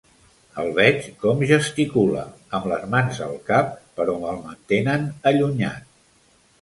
El 0.61 0.69
veig 0.77 1.09
com 1.25 1.43
gesticula, 1.51 2.23
amb 2.59 2.65
les 2.71 2.87
mans 2.95 3.21
al 3.27 3.37
cap, 3.53 3.77
però 4.01 4.17
me'l 4.25 4.41
mantenen 4.47 5.07
allunyat. 5.33 5.89